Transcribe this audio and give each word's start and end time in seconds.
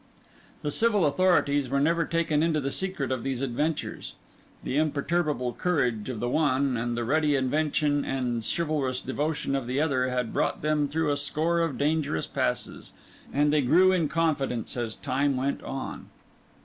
The 0.63 0.71
civil 0.71 1.05
authorities 1.05 1.69
were 1.69 1.79
never 1.79 2.05
taken 2.05 2.41
into 2.41 2.59
the 2.59 2.71
secret 2.71 3.11
of 3.11 3.21
these 3.21 3.43
adventures; 3.43 4.15
the 4.63 4.75
imperturbable 4.75 5.53
courage 5.53 6.09
of 6.09 6.19
the 6.19 6.27
one 6.27 6.75
and 6.75 6.97
the 6.97 7.03
ready 7.03 7.35
invention 7.35 8.03
and 8.03 8.43
chivalrous 8.43 8.99
devotion 8.99 9.55
of 9.55 9.67
the 9.67 9.79
other 9.79 10.07
had 10.09 10.33
brought 10.33 10.63
them 10.63 10.87
through 10.87 11.11
a 11.11 11.17
score 11.17 11.59
of 11.59 11.77
dangerous 11.77 12.25
passes; 12.25 12.93
and 13.31 13.53
they 13.53 13.61
grew 13.61 13.91
in 13.91 14.09
confidence 14.09 14.75
as 14.75 14.95
time 14.95 15.37
went 15.37 15.61
on. 15.61 16.07